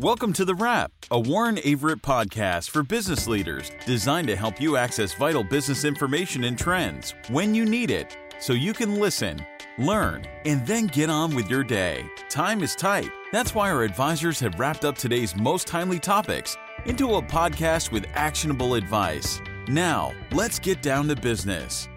Welcome 0.00 0.32
to 0.32 0.46
The 0.46 0.54
Wrap, 0.54 0.92
a 1.10 1.20
Warren 1.20 1.56
Averett 1.56 2.00
podcast 2.00 2.70
for 2.70 2.82
business 2.82 3.28
leaders 3.28 3.70
designed 3.84 4.28
to 4.28 4.34
help 4.34 4.58
you 4.58 4.78
access 4.78 5.12
vital 5.12 5.44
business 5.44 5.84
information 5.84 6.44
and 6.44 6.58
trends 6.58 7.12
when 7.28 7.54
you 7.54 7.66
need 7.66 7.90
it 7.90 8.16
so 8.40 8.54
you 8.54 8.72
can 8.72 8.98
listen, 8.98 9.44
learn, 9.76 10.26
and 10.46 10.66
then 10.66 10.86
get 10.86 11.10
on 11.10 11.34
with 11.34 11.50
your 11.50 11.62
day. 11.62 12.02
Time 12.30 12.62
is 12.62 12.74
tight. 12.74 13.10
That's 13.30 13.54
why 13.54 13.70
our 13.70 13.82
advisors 13.82 14.40
have 14.40 14.58
wrapped 14.58 14.86
up 14.86 14.96
today's 14.96 15.36
most 15.36 15.66
timely 15.66 15.98
topics 15.98 16.56
into 16.86 17.16
a 17.16 17.22
podcast 17.22 17.92
with 17.92 18.06
actionable 18.14 18.76
advice. 18.76 19.42
Now, 19.68 20.14
let's 20.32 20.58
get 20.58 20.80
down 20.80 21.08
to 21.08 21.14
business. 21.14 21.89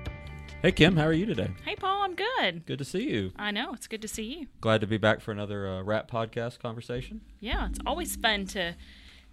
Hey 0.64 0.72
Kim, 0.72 0.96
how 0.96 1.04
are 1.04 1.12
you 1.12 1.26
today? 1.26 1.52
Hey, 1.66 1.76
Paul, 1.76 2.04
I'm 2.04 2.16
good. 2.16 2.66
Good 2.66 2.80
to 2.80 2.86
see 2.86 3.10
you. 3.10 3.34
I 3.36 3.52
know 3.52 3.74
it's 3.74 3.86
good 3.86 4.02
to 4.02 4.08
see 4.08 4.24
you. 4.24 4.48
Glad 4.62 4.80
to 4.80 4.88
be 4.88 4.98
back 4.98 5.20
for 5.20 5.34
another 5.34 5.68
uh, 5.68 5.82
Wrap 5.84 6.10
podcast 6.10 6.60
conversation. 6.60 7.20
Yeah, 7.42 7.68
it's 7.68 7.80
always 7.86 8.16
fun 8.16 8.46
to 8.48 8.76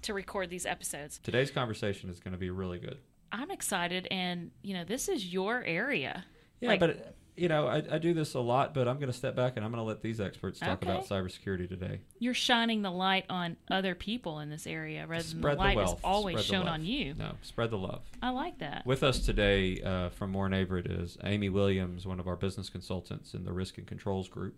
to 0.03 0.13
record 0.15 0.51
these 0.51 0.67
episodes. 0.67 1.21
Today's 1.23 1.53
conversation 1.53 2.11
is 2.11 2.19
going 2.19 2.33
to 2.33 2.39
be 2.39 2.51
really 2.51 2.81
good. 2.81 2.99
I'm 3.31 3.53
excited, 3.53 4.09
and 4.11 4.51
you 4.63 4.75
know 4.75 4.83
this 4.85 5.09
is 5.09 5.33
your 5.33 5.63
area. 5.63 6.25
Yeah, 6.61 6.71
Like- 6.71 6.81
but 6.81 7.15
you 7.37 7.49
know, 7.49 7.67
I, 7.67 7.83
I 7.91 7.99
do 7.99 8.13
this 8.15 8.35
a 8.35 8.41
lot, 8.41 8.75
but 8.75 8.87
I'm 8.89 8.97
going 8.97 9.09
to 9.11 9.17
step 9.17 9.35
back 9.37 9.55
and 9.57 9.65
I'm 9.65 9.71
going 9.73 9.83
to 9.83 9.87
let 9.87 10.03
these 10.03 10.21
experts 10.21 10.59
talk 10.59 10.83
Okay. 10.83 10.91
about 10.91 11.07
cybersecurity 11.07 11.69
today. 11.69 12.01
You're 12.19 12.35
shining 12.35 12.83
the 12.83 12.91
light 12.91 13.25
on 13.31 13.57
other 13.71 13.95
people 13.95 14.41
in 14.41 14.51
this 14.51 14.67
area 14.67 15.07
rather 15.07 15.23
than 15.23 15.39
Spread 15.39 15.57
the 15.57 15.61
light 15.63 15.77
wealth. 15.77 15.99
is 15.99 16.05
always 16.05 16.45
Spread 16.45 16.45
shown 16.61 16.69
on 16.69 16.85
you. 16.85 17.15
No, 17.15 17.33
spread 17.43 17.71
the 17.71 17.79
love. 17.79 18.03
I 18.23 18.31
like 18.31 18.59
that. 18.59 18.85
With 18.85 19.03
us 19.03 19.21
today 19.25 19.81
uh, 19.83 20.11
from 20.11 20.33
Warren 20.33 20.53
Averett 20.53 20.91
is 21.03 21.17
Amy 21.25 21.49
Williams, 21.49 22.07
one 22.07 22.21
of 22.21 22.29
our 22.29 22.37
business 22.37 22.69
consultants 22.69 23.35
in 23.35 23.45
the 23.45 23.53
Risk 23.53 23.79
and 23.79 23.87
Controls 23.87 24.29
Group. 24.29 24.55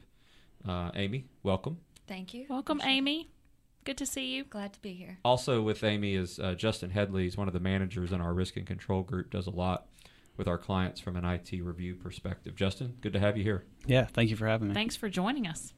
Uh, 0.66 0.90
Amy, 0.94 1.26
welcome. 1.42 1.78
Thank 2.06 2.34
you. 2.34 2.46
Welcome, 2.48 2.80
Amy. 2.84 3.30
Good 3.84 3.98
to 3.98 4.06
see 4.06 4.26
you. 4.34 4.44
Glad 4.44 4.72
to 4.74 4.80
be 4.80 4.92
here. 4.94 5.18
Also 5.24 5.60
with 5.60 5.82
Amy 5.82 6.14
is 6.14 6.38
uh, 6.38 6.54
Justin 6.54 6.90
Headley. 6.90 7.24
He's 7.24 7.36
one 7.36 7.48
of 7.48 7.54
the 7.54 7.58
managers 7.60 8.12
in 8.12 8.20
our 8.20 8.32
risk 8.32 8.56
and 8.56 8.64
control 8.66 9.02
group. 9.02 9.30
Does 9.30 9.48
a 9.48 9.50
lot 9.50 9.88
with 10.36 10.48
our 10.48 10.58
clients 10.58 11.00
from 11.00 11.16
an 11.16 11.24
IT 11.24 11.52
review 11.62 11.94
perspective. 11.94 12.54
Justin, 12.56 12.96
good 13.00 13.12
to 13.12 13.20
have 13.20 13.36
you 13.36 13.44
here. 13.44 13.64
Yeah, 13.86 14.06
thank 14.06 14.30
you 14.30 14.36
for 14.36 14.46
having 14.46 14.68
me. 14.68 14.74
Thanks 14.74 14.96
for 14.96 15.08
joining 15.08 15.46
us. 15.46 15.72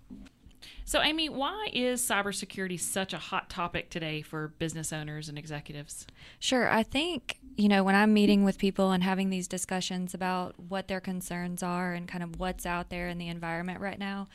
So, 0.86 1.00
Amy, 1.00 1.28
why 1.28 1.68
is 1.72 2.02
cybersecurity 2.02 2.78
such 2.78 3.12
a 3.12 3.18
hot 3.18 3.48
topic 3.48 3.90
today 3.90 4.22
for 4.22 4.48
business 4.58 4.92
owners 4.92 5.28
and 5.28 5.38
executives? 5.38 6.06
Sure. 6.38 6.68
I 6.68 6.82
think, 6.82 7.38
you 7.56 7.68
know, 7.68 7.82
when 7.82 7.94
I'm 7.94 8.12
meeting 8.12 8.44
with 8.44 8.58
people 8.58 8.90
and 8.92 9.02
having 9.02 9.30
these 9.30 9.48
discussions 9.48 10.14
about 10.14 10.54
what 10.58 10.88
their 10.88 11.00
concerns 11.00 11.62
are 11.62 11.94
and 11.94 12.06
kind 12.06 12.22
of 12.22 12.38
what's 12.38 12.66
out 12.66 12.90
there 12.90 13.08
in 13.08 13.18
the 13.18 13.28
environment 13.28 13.80
right 13.80 13.98
now, 13.98 14.28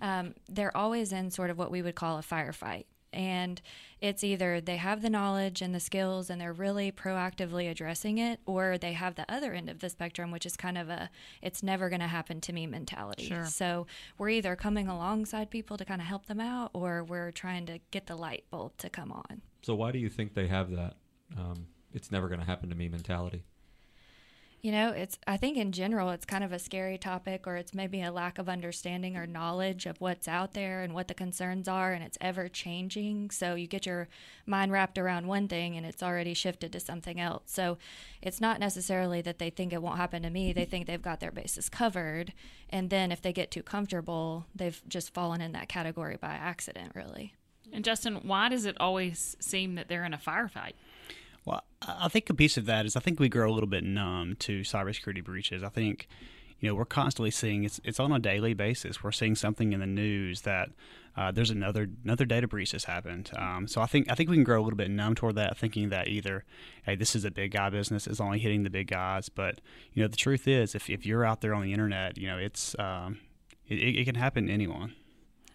um, 0.00 0.34
they're 0.48 0.76
always 0.76 1.12
in 1.12 1.30
sort 1.30 1.50
of 1.50 1.58
what 1.58 1.70
we 1.70 1.82
would 1.82 1.94
call 1.94 2.18
a 2.18 2.22
firefight. 2.22 2.84
And 3.12 3.60
it's 4.00 4.24
either 4.24 4.60
they 4.60 4.78
have 4.78 5.02
the 5.02 5.10
knowledge 5.10 5.62
and 5.62 5.74
the 5.74 5.80
skills 5.80 6.30
and 6.30 6.40
they're 6.40 6.52
really 6.52 6.90
proactively 6.90 7.70
addressing 7.70 8.18
it, 8.18 8.40
or 8.46 8.78
they 8.78 8.92
have 8.94 9.14
the 9.14 9.30
other 9.32 9.52
end 9.52 9.68
of 9.68 9.80
the 9.80 9.88
spectrum, 9.88 10.30
which 10.30 10.46
is 10.46 10.56
kind 10.56 10.78
of 10.78 10.88
a 10.88 11.10
it's 11.40 11.62
never 11.62 11.88
going 11.88 12.00
to 12.00 12.06
happen 12.06 12.40
to 12.42 12.52
me 12.52 12.66
mentality. 12.66 13.26
Sure. 13.26 13.44
So 13.44 13.86
we're 14.18 14.30
either 14.30 14.56
coming 14.56 14.88
alongside 14.88 15.50
people 15.50 15.76
to 15.76 15.84
kind 15.84 16.00
of 16.00 16.06
help 16.06 16.26
them 16.26 16.40
out, 16.40 16.70
or 16.72 17.04
we're 17.04 17.30
trying 17.32 17.66
to 17.66 17.78
get 17.90 18.06
the 18.06 18.16
light 18.16 18.44
bulb 18.50 18.76
to 18.78 18.90
come 18.90 19.12
on. 19.12 19.42
So 19.62 19.74
why 19.74 19.92
do 19.92 19.98
you 19.98 20.08
think 20.08 20.34
they 20.34 20.48
have 20.48 20.70
that? 20.70 20.94
Um, 21.38 21.66
it's 21.92 22.10
never 22.10 22.28
going 22.28 22.40
to 22.40 22.46
happen 22.46 22.68
to 22.70 22.74
me 22.74 22.88
mentality. 22.88 23.44
You 24.62 24.70
know, 24.70 24.90
it's 24.90 25.18
I 25.26 25.38
think 25.38 25.56
in 25.56 25.72
general 25.72 26.10
it's 26.10 26.24
kind 26.24 26.44
of 26.44 26.52
a 26.52 26.58
scary 26.60 26.96
topic 26.96 27.48
or 27.48 27.56
it's 27.56 27.74
maybe 27.74 28.00
a 28.00 28.12
lack 28.12 28.38
of 28.38 28.48
understanding 28.48 29.16
or 29.16 29.26
knowledge 29.26 29.86
of 29.86 30.00
what's 30.00 30.28
out 30.28 30.52
there 30.52 30.82
and 30.82 30.94
what 30.94 31.08
the 31.08 31.14
concerns 31.14 31.66
are 31.66 31.92
and 31.92 32.04
it's 32.04 32.16
ever 32.20 32.48
changing. 32.48 33.30
So 33.30 33.56
you 33.56 33.66
get 33.66 33.86
your 33.86 34.06
mind 34.46 34.70
wrapped 34.70 34.98
around 34.98 35.26
one 35.26 35.48
thing 35.48 35.76
and 35.76 35.84
it's 35.84 36.00
already 36.00 36.32
shifted 36.32 36.70
to 36.72 36.80
something 36.80 37.18
else. 37.18 37.42
So 37.46 37.76
it's 38.22 38.40
not 38.40 38.60
necessarily 38.60 39.20
that 39.22 39.40
they 39.40 39.50
think 39.50 39.72
it 39.72 39.82
won't 39.82 39.98
happen 39.98 40.22
to 40.22 40.30
me. 40.30 40.52
They 40.52 40.64
think 40.64 40.86
they've 40.86 41.02
got 41.02 41.18
their 41.18 41.32
bases 41.32 41.68
covered 41.68 42.32
and 42.70 42.88
then 42.88 43.10
if 43.10 43.20
they 43.20 43.32
get 43.32 43.50
too 43.50 43.64
comfortable, 43.64 44.46
they've 44.54 44.80
just 44.88 45.12
fallen 45.12 45.40
in 45.40 45.50
that 45.52 45.68
category 45.68 46.16
by 46.20 46.34
accident, 46.34 46.92
really. 46.94 47.34
And 47.72 47.84
Justin, 47.84 48.20
why 48.22 48.48
does 48.48 48.64
it 48.64 48.76
always 48.78 49.36
seem 49.40 49.74
that 49.74 49.88
they're 49.88 50.04
in 50.04 50.14
a 50.14 50.18
firefight? 50.18 50.74
Well, 51.44 51.62
I 51.82 52.08
think 52.08 52.30
a 52.30 52.34
piece 52.34 52.56
of 52.56 52.66
that 52.66 52.86
is 52.86 52.96
I 52.96 53.00
think 53.00 53.18
we 53.18 53.28
grow 53.28 53.50
a 53.50 53.54
little 53.54 53.68
bit 53.68 53.84
numb 53.84 54.36
to 54.40 54.60
cybersecurity 54.60 55.24
breaches. 55.24 55.62
I 55.62 55.68
think, 55.68 56.06
you 56.60 56.68
know, 56.68 56.74
we're 56.74 56.84
constantly 56.84 57.32
seeing 57.32 57.64
it's 57.64 57.80
it's 57.82 57.98
on 57.98 58.12
a 58.12 58.18
daily 58.18 58.54
basis. 58.54 59.02
We're 59.02 59.12
seeing 59.12 59.34
something 59.34 59.72
in 59.72 59.80
the 59.80 59.86
news 59.86 60.42
that 60.42 60.70
uh, 61.16 61.32
there's 61.32 61.50
another 61.50 61.88
another 62.04 62.24
data 62.24 62.46
breach 62.46 62.72
that's 62.72 62.84
happened. 62.84 63.30
Um, 63.36 63.66
so 63.66 63.80
I 63.80 63.86
think 63.86 64.10
I 64.10 64.14
think 64.14 64.30
we 64.30 64.36
can 64.36 64.44
grow 64.44 64.60
a 64.60 64.64
little 64.64 64.76
bit 64.76 64.90
numb 64.90 65.16
toward 65.16 65.34
that, 65.34 65.58
thinking 65.58 65.88
that 65.88 66.06
either, 66.06 66.44
hey, 66.84 66.94
this 66.94 67.16
is 67.16 67.24
a 67.24 67.30
big 67.30 67.52
guy 67.52 67.70
business, 67.70 68.06
it's 68.06 68.20
only 68.20 68.38
hitting 68.38 68.62
the 68.62 68.70
big 68.70 68.86
guys. 68.86 69.28
But 69.28 69.60
you 69.92 70.02
know, 70.02 70.08
the 70.08 70.16
truth 70.16 70.46
is, 70.46 70.74
if 70.76 70.88
if 70.88 71.04
you're 71.04 71.24
out 71.24 71.40
there 71.40 71.54
on 71.54 71.62
the 71.62 71.72
internet, 71.72 72.16
you 72.16 72.28
know, 72.28 72.38
it's 72.38 72.76
um, 72.78 73.18
it 73.66 73.74
it 73.74 74.04
can 74.04 74.14
happen 74.14 74.46
to 74.46 74.52
anyone. 74.52 74.94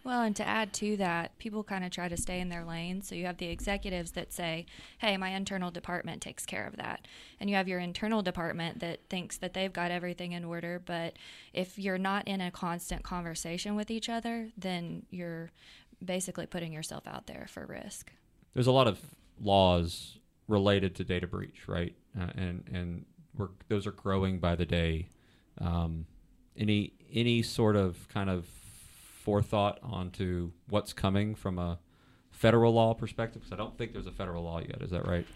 Well, 0.08 0.22
and 0.22 0.34
to 0.36 0.48
add 0.48 0.72
to 0.72 0.96
that, 0.96 1.36
people 1.36 1.62
kind 1.62 1.84
of 1.84 1.90
try 1.90 2.08
to 2.08 2.16
stay 2.16 2.40
in 2.40 2.48
their 2.48 2.64
lane. 2.64 3.02
So 3.02 3.14
you 3.14 3.26
have 3.26 3.36
the 3.36 3.48
executives 3.48 4.12
that 4.12 4.32
say, 4.32 4.64
hey, 4.96 5.18
my 5.18 5.28
internal 5.28 5.70
department 5.70 6.22
takes 6.22 6.46
care 6.46 6.66
of 6.66 6.76
that. 6.76 7.06
And 7.38 7.50
you 7.50 7.56
have 7.56 7.68
your 7.68 7.78
internal 7.78 8.22
department 8.22 8.80
that 8.80 9.00
thinks 9.10 9.36
that 9.36 9.52
they've 9.52 9.70
got 9.70 9.90
everything 9.90 10.32
in 10.32 10.46
order. 10.46 10.80
But 10.82 11.18
if 11.52 11.78
you're 11.78 11.98
not 11.98 12.26
in 12.26 12.40
a 12.40 12.50
constant 12.50 13.02
conversation 13.02 13.76
with 13.76 13.90
each 13.90 14.08
other, 14.08 14.48
then 14.56 15.02
you're 15.10 15.50
basically 16.02 16.46
putting 16.46 16.72
yourself 16.72 17.06
out 17.06 17.26
there 17.26 17.46
for 17.46 17.66
risk. 17.66 18.10
There's 18.54 18.66
a 18.66 18.72
lot 18.72 18.88
of 18.88 18.98
laws 19.38 20.16
related 20.46 20.94
to 20.94 21.04
data 21.04 21.26
breach, 21.26 21.68
right? 21.68 21.94
Uh, 22.18 22.28
and 22.34 22.64
and 22.72 23.04
those 23.68 23.86
are 23.86 23.92
growing 23.92 24.38
by 24.38 24.56
the 24.56 24.64
day. 24.64 25.10
Um, 25.60 26.06
any 26.56 26.94
any 27.12 27.42
sort 27.42 27.76
of 27.76 28.08
kind 28.08 28.30
of 28.30 28.48
forethought 29.28 29.78
onto 29.82 30.50
what's 30.70 30.94
coming 30.94 31.34
from 31.34 31.58
a 31.58 31.78
federal 32.30 32.72
law 32.72 32.94
perspective? 32.94 33.42
Because 33.42 33.52
I 33.52 33.56
don't 33.56 33.76
think 33.76 33.92
there's 33.92 34.06
a 34.06 34.10
federal 34.10 34.42
law 34.42 34.60
yet. 34.60 34.80
Is 34.80 34.90
that 34.90 35.06
right? 35.06 35.26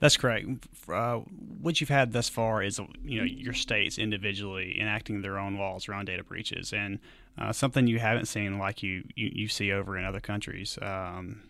That's 0.00 0.16
correct. 0.16 0.48
Uh, 0.88 1.18
what 1.60 1.80
you've 1.80 1.90
had 1.90 2.10
thus 2.10 2.28
far 2.28 2.60
is, 2.60 2.80
you 3.04 3.18
know, 3.20 3.24
your 3.24 3.52
states 3.52 3.98
individually 3.98 4.80
enacting 4.80 5.22
their 5.22 5.38
own 5.38 5.56
laws 5.56 5.88
around 5.88 6.06
data 6.06 6.24
breaches, 6.24 6.72
and 6.72 6.98
uh, 7.38 7.52
something 7.52 7.86
you 7.86 8.00
haven't 8.00 8.26
seen 8.26 8.58
like 8.58 8.82
you, 8.82 9.04
you, 9.14 9.30
you 9.32 9.46
see 9.46 9.70
over 9.70 9.96
in 9.96 10.04
other 10.04 10.18
countries, 10.18 10.76
um, 10.82 11.44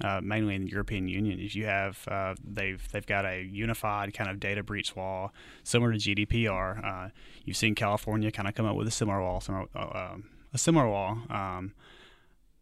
uh, 0.00 0.20
mainly 0.20 0.56
in 0.56 0.64
the 0.64 0.70
European 0.72 1.06
Union, 1.06 1.38
is 1.38 1.54
you 1.54 1.66
have 1.66 2.04
uh, 2.08 2.34
they've 2.42 2.84
they've 2.90 3.06
got 3.06 3.24
a 3.24 3.44
unified 3.44 4.12
kind 4.12 4.28
of 4.28 4.40
data 4.40 4.64
breach 4.64 4.96
law 4.96 5.30
similar 5.62 5.92
to 5.92 5.98
GDPR. 5.98 6.84
Uh, 6.84 7.08
you've 7.44 7.56
seen 7.56 7.76
California 7.76 8.32
kind 8.32 8.48
of 8.48 8.56
come 8.56 8.66
up 8.66 8.74
with 8.74 8.88
a 8.88 8.90
similar 8.90 9.22
law, 9.22 9.38
similar, 9.38 9.66
uh, 9.76 10.10
um, 10.14 10.24
a 10.54 10.58
similar 10.58 10.88
law. 10.88 11.18
Um, 11.28 11.74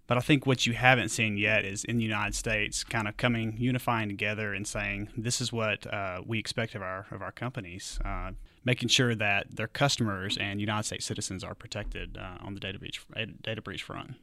but 0.09 0.19
I 0.19 0.21
think 0.21 0.47
what 0.47 0.67
you 0.67 0.73
haven't 0.73 1.11
seen 1.11 1.37
yet 1.37 1.65
is 1.65 1.85
in 1.85 1.97
the 1.97 2.03
United 2.03 2.35
States, 2.35 2.83
kind 2.83 3.07
of 3.07 3.17
coming 3.17 3.57
unifying 3.57 4.09
together 4.09 4.53
and 4.53 4.67
saying 4.67 5.09
this 5.17 5.41
is 5.41 5.53
what 5.53 5.87
uh, 5.87 6.21
we 6.27 6.39
expect 6.39 6.75
of 6.75 6.83
our 6.83 7.07
of 7.11 7.23
our 7.23 7.33
companies, 7.33 8.01
uh, 8.05 8.33
making 8.65 8.89
sure 8.89 9.15
that 9.15 9.57
their 9.57 9.69
customers 9.69 10.37
and 10.37 10.61
United 10.61 10.85
States 10.85 11.07
citizens 11.07 11.45
are 11.45 11.55
protected 11.55 12.19
uh, 12.19 12.45
on 12.45 12.55
the 12.55 12.61
data 12.61 12.79
breach 12.79 13.01
data 13.43 13.63
breach 13.63 13.85
front. 13.85 14.17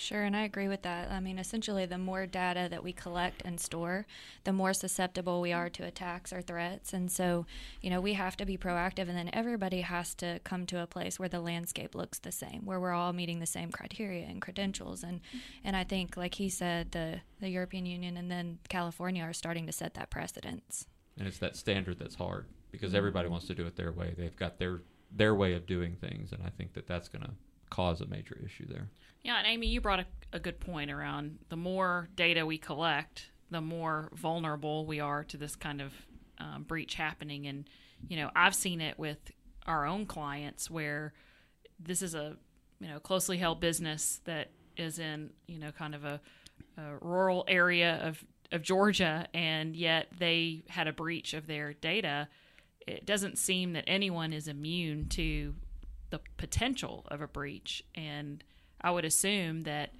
Sure, 0.00 0.22
and 0.22 0.36
I 0.36 0.42
agree 0.42 0.68
with 0.68 0.82
that. 0.82 1.10
I 1.10 1.18
mean, 1.18 1.40
essentially, 1.40 1.84
the 1.84 1.98
more 1.98 2.24
data 2.24 2.68
that 2.70 2.84
we 2.84 2.92
collect 2.92 3.42
and 3.44 3.58
store, 3.58 4.06
the 4.44 4.52
more 4.52 4.72
susceptible 4.72 5.40
we 5.40 5.52
are 5.52 5.68
to 5.70 5.84
attacks 5.84 6.32
or 6.32 6.40
threats. 6.40 6.92
And 6.92 7.10
so, 7.10 7.46
you 7.82 7.90
know, 7.90 8.00
we 8.00 8.12
have 8.12 8.36
to 8.36 8.46
be 8.46 8.56
proactive, 8.56 9.08
and 9.08 9.18
then 9.18 9.28
everybody 9.32 9.80
has 9.80 10.14
to 10.16 10.38
come 10.44 10.66
to 10.66 10.80
a 10.80 10.86
place 10.86 11.18
where 11.18 11.28
the 11.28 11.40
landscape 11.40 11.96
looks 11.96 12.20
the 12.20 12.30
same, 12.30 12.64
where 12.64 12.78
we're 12.78 12.92
all 12.92 13.12
meeting 13.12 13.40
the 13.40 13.46
same 13.46 13.72
criteria 13.72 14.24
and 14.24 14.40
credentials. 14.40 15.02
And 15.02 15.20
and 15.64 15.74
I 15.74 15.82
think, 15.82 16.16
like 16.16 16.34
he 16.34 16.48
said, 16.48 16.92
the 16.92 17.20
the 17.40 17.48
European 17.48 17.84
Union 17.84 18.16
and 18.16 18.30
then 18.30 18.60
California 18.68 19.24
are 19.24 19.32
starting 19.32 19.66
to 19.66 19.72
set 19.72 19.94
that 19.94 20.10
precedence. 20.10 20.86
And 21.18 21.26
it's 21.26 21.38
that 21.38 21.56
standard 21.56 21.98
that's 21.98 22.14
hard 22.14 22.46
because 22.70 22.90
mm-hmm. 22.90 22.98
everybody 22.98 23.28
wants 23.28 23.48
to 23.48 23.54
do 23.54 23.66
it 23.66 23.74
their 23.74 23.90
way. 23.90 24.14
They've 24.16 24.36
got 24.36 24.60
their 24.60 24.82
their 25.10 25.34
way 25.34 25.54
of 25.54 25.66
doing 25.66 25.96
things, 25.96 26.30
and 26.30 26.40
I 26.44 26.50
think 26.50 26.74
that 26.74 26.86
that's 26.86 27.08
going 27.08 27.24
to 27.24 27.32
cause 27.70 28.00
a 28.00 28.06
major 28.06 28.38
issue 28.44 28.66
there. 28.68 28.88
Yeah, 29.22 29.38
and 29.38 29.46
Amy, 29.46 29.66
you 29.66 29.80
brought 29.80 30.00
a, 30.00 30.06
a 30.32 30.38
good 30.38 30.60
point 30.60 30.90
around 30.90 31.38
the 31.48 31.56
more 31.56 32.08
data 32.14 32.46
we 32.46 32.58
collect, 32.58 33.30
the 33.50 33.60
more 33.60 34.10
vulnerable 34.14 34.86
we 34.86 35.00
are 35.00 35.24
to 35.24 35.36
this 35.36 35.56
kind 35.56 35.80
of 35.80 35.92
um, 36.38 36.64
breach 36.64 36.94
happening. 36.94 37.46
And, 37.46 37.68
you 38.08 38.16
know, 38.16 38.30
I've 38.36 38.54
seen 38.54 38.80
it 38.80 38.98
with 38.98 39.18
our 39.66 39.86
own 39.86 40.06
clients 40.06 40.70
where 40.70 41.12
this 41.80 42.00
is 42.02 42.14
a, 42.14 42.36
you 42.80 42.88
know, 42.88 43.00
closely 43.00 43.38
held 43.38 43.60
business 43.60 44.20
that 44.24 44.50
is 44.76 44.98
in, 44.98 45.30
you 45.46 45.58
know, 45.58 45.72
kind 45.72 45.94
of 45.94 46.04
a, 46.04 46.20
a 46.76 46.96
rural 47.00 47.44
area 47.48 48.00
of, 48.02 48.24
of 48.52 48.62
Georgia, 48.62 49.26
and 49.34 49.74
yet 49.74 50.06
they 50.16 50.62
had 50.68 50.86
a 50.86 50.92
breach 50.92 51.34
of 51.34 51.46
their 51.46 51.72
data. 51.72 52.28
It 52.86 53.04
doesn't 53.04 53.36
seem 53.36 53.72
that 53.72 53.84
anyone 53.86 54.32
is 54.32 54.48
immune 54.48 55.08
to 55.10 55.54
the 56.10 56.20
potential 56.36 57.04
of 57.08 57.20
a 57.20 57.28
breach. 57.28 57.84
And 57.94 58.42
I 58.80 58.90
would 58.90 59.04
assume 59.04 59.62
that 59.62 59.90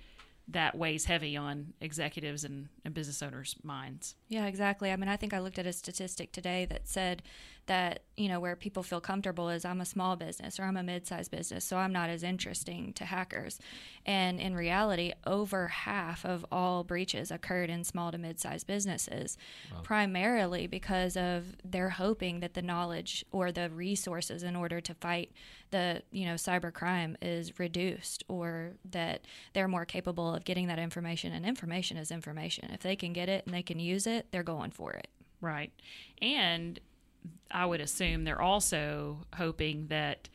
that 0.49 0.75
weighs 0.75 1.05
heavy 1.05 1.37
on 1.37 1.75
executives 1.81 2.43
and, 2.43 2.69
and 2.85 2.95
business 2.95 3.23
owners' 3.23 3.57
minds. 3.63 4.15
Yeah, 4.29 4.47
exactly. 4.47 4.91
I 4.91 4.97
mean, 4.97 5.09
I 5.09 5.17
think 5.17 5.35
I 5.35 5.41
looked 5.41 5.59
at 5.59 5.67
a 5.67 5.73
statistic 5.73 6.33
today 6.33 6.65
that 6.71 6.89
said 6.89 7.23
that, 7.69 8.03
you 8.17 8.29
know, 8.29 8.41
where 8.41 8.57
people 8.57 8.83
feel 8.83 9.01
comfortable 9.01 9.49
is 9.49 9.65
I'm 9.65 9.81
a 9.81 9.87
small 9.87 10.17
business 10.17 10.59
or 10.59 10.65
I'm 10.65 10.77
a 10.77 10.83
mid 10.83 11.07
sized 11.07 11.31
business, 11.31 11.65
so 11.65 11.77
I'm 11.77 11.93
not 11.93 12.11
as 12.11 12.23
interesting 12.23 12.93
to 12.95 13.05
hackers. 13.05 13.61
And 14.05 14.41
in 14.41 14.55
reality, 14.55 15.13
over 15.27 15.69
half 15.69 16.25
of 16.25 16.45
all 16.51 16.83
breaches 16.83 17.31
occurred 17.31 17.71
in 17.71 17.85
small 17.85 18.11
to 18.11 18.19
mid 18.19 18.41
sized 18.41 18.67
businesses, 18.67 19.39
wow. 19.73 19.81
primarily 19.83 20.67
because 20.67 21.17
of 21.17 21.57
they're 21.65 21.91
hoping 21.91 22.41
that 22.41 22.55
the 22.55 22.63
knowledge 22.63 23.25
or 23.31 23.53
the 23.53 23.71
resources 23.71 24.43
in 24.43 24.57
order 24.57 24.81
to 24.81 24.95
fight 24.95 25.31
the, 25.71 26.03
you 26.11 26.27
know, 26.27 26.35
cyber 26.35 26.73
crime 26.73 27.17
is 27.23 27.59
reduced 27.59 28.25
or 28.29 28.73
that 28.91 29.27
they're 29.53 29.69
more 29.69 29.85
capable 29.85 30.35
of 30.35 30.45
getting 30.45 30.67
that 30.67 30.79
information. 30.79 31.33
And 31.33 31.47
information 31.47 31.97
is 31.97 32.11
information. 32.11 32.71
If 32.73 32.81
they 32.81 32.97
can 32.97 33.13
get 33.13 33.29
it 33.29 33.45
and 33.47 33.55
they 33.55 33.63
can 33.63 33.79
use 33.79 34.07
it, 34.07 34.27
they're 34.33 34.43
going 34.43 34.71
for 34.71 34.93
it. 34.93 35.09
Right. 35.41 35.73
And 36.21 36.81
I 37.51 37.65
would 37.65 37.81
assume 37.81 38.25
they're 38.25 38.41
also 38.41 39.27
hoping 39.35 39.89
that 39.89 40.29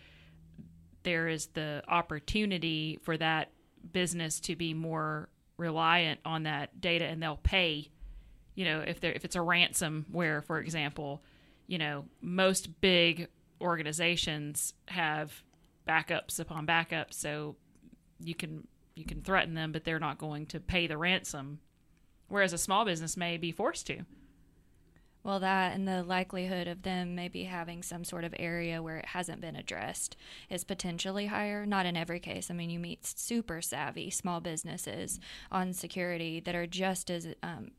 there 1.03 1.27
is 1.27 1.47
the 1.47 1.83
opportunity 1.87 2.99
for 3.03 3.17
that 3.17 3.51
business 3.91 4.39
to 4.41 4.55
be 4.55 4.73
more 4.73 5.29
reliant 5.57 6.19
on 6.25 6.43
that 6.43 6.81
data 6.81 7.05
and 7.05 7.21
they'll 7.21 7.37
pay 7.37 7.87
you 8.55 8.65
know 8.65 8.79
if 8.79 8.99
they 8.99 9.09
if 9.09 9.23
it's 9.23 9.35
a 9.35 9.39
ransomware 9.39 10.43
for 10.43 10.59
example 10.59 11.21
you 11.67 11.77
know 11.77 12.05
most 12.21 12.81
big 12.81 13.27
organizations 13.61 14.73
have 14.87 15.43
backups 15.87 16.39
upon 16.39 16.65
backups 16.65 17.13
so 17.13 17.55
you 18.23 18.33
can 18.33 18.67
you 18.95 19.05
can 19.05 19.21
threaten 19.21 19.53
them 19.53 19.71
but 19.71 19.83
they're 19.83 19.99
not 19.99 20.17
going 20.17 20.45
to 20.45 20.59
pay 20.59 20.87
the 20.87 20.97
ransom 20.97 21.59
whereas 22.29 22.53
a 22.53 22.57
small 22.57 22.83
business 22.83 23.15
may 23.15 23.37
be 23.37 23.51
forced 23.51 23.85
to 23.85 23.99
well, 25.23 25.39
that 25.39 25.73
and 25.73 25.87
the 25.87 26.03
likelihood 26.03 26.67
of 26.67 26.83
them 26.83 27.15
maybe 27.15 27.45
having 27.45 27.81
some 27.81 28.03
sort 28.03 28.25
of 28.25 28.35
area 28.37 28.81
where 28.81 28.97
it 28.97 29.05
hasn't 29.05 29.41
been 29.41 29.55
addressed 29.55 30.17
is 30.49 30.63
potentially 30.63 31.27
higher. 31.27 31.65
Not 31.65 31.85
in 31.85 31.95
every 31.95 32.19
case. 32.19 32.51
I 32.51 32.53
mean, 32.53 32.69
you 32.69 32.79
meet 32.79 33.05
super 33.05 33.61
savvy 33.61 34.09
small 34.09 34.41
businesses 34.41 35.19
on 35.51 35.73
security 35.73 36.39
that 36.41 36.55
are 36.55 36.67
just 36.67 37.09
as 37.09 37.27
um, 37.41 37.71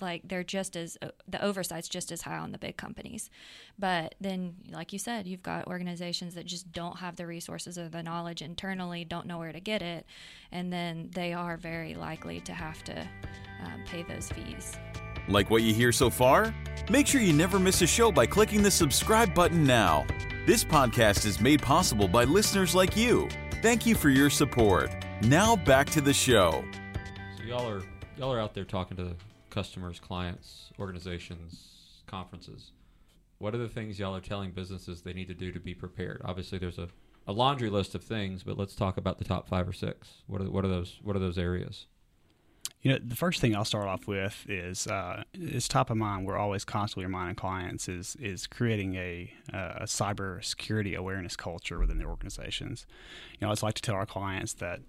like 0.00 0.22
they're 0.24 0.44
just 0.44 0.76
as 0.76 0.98
uh, 1.02 1.08
the 1.28 1.42
oversight's 1.42 1.88
just 1.88 2.12
as 2.12 2.22
high 2.22 2.36
on 2.36 2.52
the 2.52 2.58
big 2.58 2.76
companies 2.76 3.30
but 3.78 4.14
then 4.20 4.54
like 4.70 4.92
you 4.92 4.98
said 4.98 5.26
you've 5.26 5.42
got 5.42 5.66
organizations 5.66 6.34
that 6.34 6.46
just 6.46 6.70
don't 6.72 6.98
have 6.98 7.16
the 7.16 7.26
resources 7.26 7.78
or 7.78 7.88
the 7.88 8.02
knowledge 8.02 8.42
internally 8.42 9.04
don't 9.04 9.26
know 9.26 9.38
where 9.38 9.52
to 9.52 9.60
get 9.60 9.82
it 9.82 10.06
and 10.52 10.72
then 10.72 11.08
they 11.14 11.32
are 11.32 11.56
very 11.56 11.94
likely 11.94 12.40
to 12.40 12.52
have 12.52 12.82
to 12.84 12.98
um, 13.64 13.82
pay 13.86 14.02
those 14.02 14.28
fees 14.30 14.76
like 15.28 15.50
what 15.50 15.62
you 15.62 15.74
hear 15.74 15.92
so 15.92 16.10
far? 16.10 16.54
Make 16.90 17.06
sure 17.06 17.20
you 17.20 17.32
never 17.32 17.58
miss 17.58 17.82
a 17.82 17.86
show 17.86 18.12
by 18.12 18.26
clicking 18.26 18.62
the 18.62 18.70
subscribe 18.70 19.34
button 19.34 19.64
now. 19.64 20.06
This 20.46 20.64
podcast 20.64 21.26
is 21.26 21.40
made 21.40 21.60
possible 21.60 22.06
by 22.06 22.24
listeners 22.24 22.74
like 22.74 22.96
you. 22.96 23.28
Thank 23.62 23.86
you 23.86 23.94
for 23.94 24.10
your 24.10 24.30
support. 24.30 24.94
Now 25.22 25.56
back 25.56 25.90
to 25.90 26.00
the 26.00 26.12
show. 26.12 26.64
So 27.36 27.42
y'all 27.44 27.68
are 27.68 27.82
y'all 28.16 28.32
are 28.32 28.40
out 28.40 28.54
there 28.54 28.64
talking 28.64 28.96
to 28.98 29.16
customers, 29.50 29.98
clients, 29.98 30.70
organizations, 30.78 32.02
conferences. 32.06 32.72
What 33.38 33.54
are 33.54 33.58
the 33.58 33.68
things 33.68 33.98
y'all 33.98 34.14
are 34.14 34.20
telling 34.20 34.52
businesses 34.52 35.02
they 35.02 35.12
need 35.12 35.28
to 35.28 35.34
do 35.34 35.52
to 35.52 35.60
be 35.60 35.74
prepared? 35.74 36.22
Obviously, 36.24 36.58
there's 36.58 36.78
a, 36.78 36.88
a 37.26 37.32
laundry 37.32 37.68
list 37.68 37.94
of 37.94 38.04
things, 38.04 38.42
but 38.42 38.56
let's 38.56 38.74
talk 38.74 38.96
about 38.96 39.18
the 39.18 39.24
top 39.24 39.48
five 39.48 39.68
or 39.68 39.72
six. 39.72 40.22
What 40.26 40.40
are 40.40 40.50
what 40.50 40.64
are 40.64 40.68
those 40.68 41.00
what 41.02 41.16
are 41.16 41.20
those 41.20 41.38
areas? 41.38 41.86
You 42.82 42.92
know, 42.92 42.98
the 43.04 43.16
first 43.16 43.40
thing 43.40 43.56
I'll 43.56 43.64
start 43.64 43.88
off 43.88 44.06
with 44.06 44.44
is 44.48 44.86
uh, 44.86 45.24
is 45.34 45.66
top 45.66 45.90
of 45.90 45.96
mind. 45.96 46.26
We're 46.26 46.36
always 46.36 46.64
constantly 46.64 47.04
reminding 47.06 47.36
clients 47.36 47.88
is 47.88 48.16
is 48.20 48.46
creating 48.46 48.94
a, 48.94 49.32
a 49.52 49.84
cyber 49.84 50.44
security 50.44 50.94
awareness 50.94 51.36
culture 51.36 51.78
within 51.80 51.98
the 51.98 52.04
organizations. 52.04 52.86
You 53.32 53.46
know, 53.46 53.52
I 53.52 53.56
like 53.62 53.74
to 53.74 53.82
tell 53.82 53.96
our 53.96 54.06
clients 54.06 54.52
that 54.54 54.80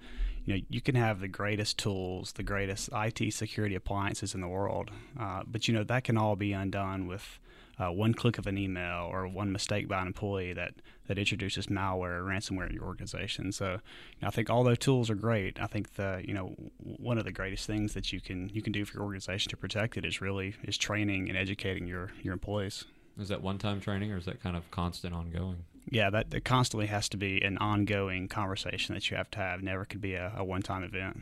you 0.45 0.55
know 0.55 0.61
you 0.69 0.81
can 0.81 0.95
have 0.95 1.21
the 1.21 1.27
greatest 1.27 1.79
tools, 1.79 2.33
the 2.33 2.43
greatest 2.43 2.89
IT 2.93 3.33
security 3.33 3.73
appliances 3.73 4.35
in 4.35 4.41
the 4.41 4.47
world, 4.47 4.91
uh, 5.19 5.43
but 5.47 5.67
you 5.67 5.73
know 5.73 5.83
that 5.83 6.03
can 6.03 6.17
all 6.17 6.35
be 6.35 6.53
undone 6.53 7.07
with 7.07 7.39
uh, 7.79 7.91
one 7.91 8.13
click 8.13 8.37
of 8.37 8.47
an 8.47 8.57
email 8.57 9.07
or 9.11 9.27
one 9.27 9.51
mistake 9.51 9.87
by 9.87 10.01
an 10.01 10.07
employee 10.07 10.53
that, 10.53 10.73
that 11.07 11.17
introduces 11.17 11.67
malware 11.67 12.19
or 12.19 12.23
ransomware 12.23 12.67
in 12.67 12.73
your 12.73 12.85
organization. 12.85 13.51
So 13.51 13.73
you 13.73 14.21
know, 14.21 14.27
I 14.27 14.31
think 14.31 14.49
all 14.49 14.63
those 14.63 14.79
tools 14.79 15.09
are 15.09 15.15
great. 15.15 15.61
I 15.61 15.67
think 15.67 15.95
the 15.95 16.21
you 16.25 16.33
know 16.33 16.55
one 16.79 17.17
of 17.17 17.25
the 17.25 17.31
greatest 17.31 17.67
things 17.67 17.93
that 17.93 18.11
you 18.11 18.19
can 18.19 18.49
you 18.49 18.61
can 18.61 18.73
do 18.73 18.85
for 18.85 18.95
your 18.95 19.03
organization 19.03 19.49
to 19.49 19.57
protect 19.57 19.97
it 19.97 20.05
is 20.05 20.21
really 20.21 20.55
is 20.63 20.77
training 20.77 21.29
and 21.29 21.37
educating 21.37 21.87
your 21.87 22.11
your 22.21 22.33
employees. 22.33 22.85
Is 23.19 23.29
that 23.29 23.41
one 23.41 23.57
time 23.57 23.81
training 23.81 24.11
or 24.11 24.17
is 24.17 24.25
that 24.25 24.41
kind 24.41 24.55
of 24.55 24.69
constant 24.71 25.13
ongoing? 25.13 25.63
Yeah, 25.89 26.09
that, 26.09 26.43
constantly 26.43 26.87
has 26.87 27.07
to 27.09 27.17
be 27.17 27.41
an 27.41 27.57
ongoing 27.59 28.27
conversation 28.27 28.93
that 28.93 29.09
you 29.09 29.15
have 29.15 29.31
to 29.31 29.39
have. 29.39 29.63
Never 29.63 29.85
could 29.85 30.01
be 30.01 30.15
a, 30.15 30.33
a 30.35 30.43
one 30.43 30.61
time 30.61 30.83
event. 30.83 31.21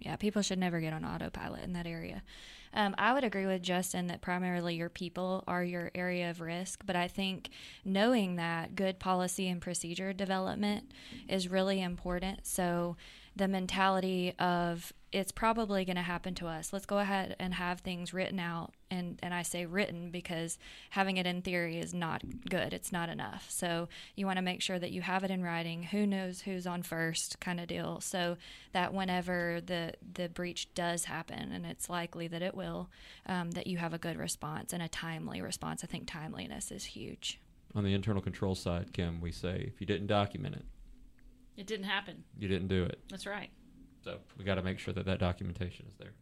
Yeah, 0.00 0.16
people 0.16 0.42
should 0.42 0.58
never 0.58 0.80
get 0.80 0.92
on 0.92 1.04
autopilot 1.04 1.62
in 1.62 1.74
that 1.74 1.86
area. 1.86 2.22
Um, 2.72 2.94
I 2.98 3.12
would 3.12 3.24
agree 3.24 3.46
with 3.46 3.62
Justin 3.62 4.06
that 4.06 4.20
primarily 4.20 4.76
your 4.76 4.88
people 4.88 5.44
are 5.46 5.64
your 5.64 5.90
area 5.94 6.30
of 6.30 6.40
risk, 6.40 6.82
but 6.86 6.96
I 6.96 7.08
think 7.08 7.50
knowing 7.84 8.36
that 8.36 8.76
good 8.76 8.98
policy 8.98 9.48
and 9.48 9.60
procedure 9.60 10.12
development 10.12 10.92
is 11.28 11.48
really 11.48 11.82
important. 11.82 12.46
So 12.46 12.96
the 13.36 13.48
mentality 13.48 14.34
of 14.38 14.92
it's 15.12 15.32
probably 15.32 15.84
going 15.84 15.96
to 15.96 16.02
happen 16.02 16.34
to 16.36 16.46
us. 16.46 16.72
Let's 16.72 16.86
go 16.86 16.98
ahead 16.98 17.34
and 17.40 17.54
have 17.54 17.80
things 17.80 18.14
written 18.14 18.38
out. 18.38 18.74
And, 18.92 19.18
and 19.22 19.34
I 19.34 19.42
say 19.42 19.66
written 19.66 20.10
because 20.10 20.56
having 20.90 21.16
it 21.16 21.26
in 21.26 21.42
theory 21.42 21.78
is 21.78 21.92
not 21.92 22.22
good. 22.48 22.72
It's 22.72 22.92
not 22.92 23.08
enough. 23.08 23.46
So 23.50 23.88
you 24.14 24.26
want 24.26 24.36
to 24.36 24.42
make 24.42 24.62
sure 24.62 24.78
that 24.78 24.92
you 24.92 25.02
have 25.02 25.24
it 25.24 25.30
in 25.30 25.42
writing. 25.42 25.84
Who 25.84 26.06
knows 26.06 26.42
who's 26.42 26.66
on 26.66 26.82
first 26.82 27.40
kind 27.40 27.58
of 27.58 27.66
deal. 27.66 28.00
So 28.00 28.36
that 28.72 28.94
whenever 28.94 29.60
the, 29.64 29.94
the 30.14 30.28
breach 30.28 30.72
does 30.74 31.04
happen, 31.06 31.50
and 31.52 31.66
it's 31.66 31.90
likely 31.90 32.28
that 32.28 32.42
it 32.42 32.54
will, 32.54 32.88
um, 33.26 33.50
that 33.52 33.66
you 33.66 33.78
have 33.78 33.92
a 33.92 33.98
good 33.98 34.16
response 34.16 34.72
and 34.72 34.82
a 34.82 34.88
timely 34.88 35.40
response. 35.40 35.82
I 35.82 35.88
think 35.88 36.06
timeliness 36.06 36.70
is 36.70 36.84
huge. 36.84 37.40
On 37.74 37.84
the 37.84 37.94
internal 37.94 38.22
control 38.22 38.54
side, 38.54 38.92
Kim, 38.92 39.20
we 39.20 39.32
say 39.32 39.64
if 39.72 39.80
you 39.80 39.86
didn't 39.86 40.08
document 40.08 40.56
it, 40.56 40.64
it 41.56 41.66
didn't 41.66 41.86
happen. 41.86 42.24
You 42.38 42.48
didn't 42.48 42.68
do 42.68 42.84
it. 42.84 43.00
That's 43.08 43.26
right. 43.26 43.50
So 44.02 44.18
we 44.38 44.44
got 44.44 44.54
to 44.54 44.62
make 44.62 44.78
sure 44.78 44.94
that 44.94 45.06
that 45.06 45.18
documentation 45.18 45.86
is 45.88 45.94
there. 45.98 46.12